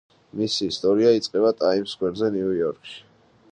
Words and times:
მისი 0.39 0.69
ისტორია 0.71 1.11
იწყება 1.17 1.53
ტაიმს 1.59 1.95
სკვერზე, 1.99 2.33
ნიუ-იორკში. 2.39 2.99